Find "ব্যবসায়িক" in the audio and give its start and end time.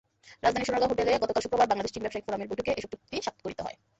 2.03-2.25